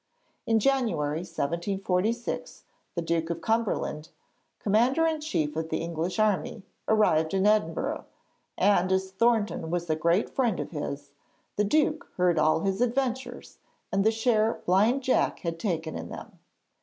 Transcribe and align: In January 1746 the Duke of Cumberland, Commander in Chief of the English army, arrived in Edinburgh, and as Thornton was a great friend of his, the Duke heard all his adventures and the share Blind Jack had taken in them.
In 0.47 0.57
January 0.59 1.19
1746 1.19 2.63
the 2.95 3.03
Duke 3.03 3.29
of 3.29 3.41
Cumberland, 3.41 4.09
Commander 4.57 5.05
in 5.05 5.21
Chief 5.21 5.55
of 5.55 5.69
the 5.69 5.77
English 5.77 6.17
army, 6.17 6.63
arrived 6.87 7.35
in 7.35 7.45
Edinburgh, 7.45 8.05
and 8.57 8.91
as 8.91 9.11
Thornton 9.11 9.69
was 9.69 9.87
a 9.91 9.95
great 9.95 10.27
friend 10.31 10.59
of 10.59 10.71
his, 10.71 11.11
the 11.55 11.63
Duke 11.63 12.09
heard 12.17 12.39
all 12.39 12.61
his 12.61 12.81
adventures 12.81 13.59
and 13.91 14.03
the 14.03 14.09
share 14.09 14.61
Blind 14.65 15.03
Jack 15.03 15.41
had 15.41 15.59
taken 15.59 15.95
in 15.95 16.09
them. 16.09 16.39